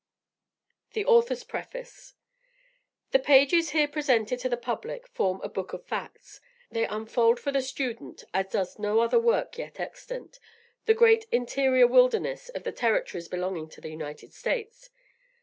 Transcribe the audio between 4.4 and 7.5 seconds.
the public form a book of facts. They unfold